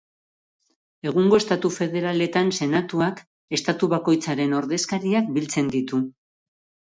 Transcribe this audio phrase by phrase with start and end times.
[1.09, 3.21] Egungo estatu federaletan senatuak
[3.57, 6.01] estatu bakoitzaren ordezkariak biltzen ditu.